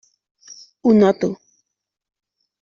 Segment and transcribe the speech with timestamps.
[0.83, 1.29] Ho noto.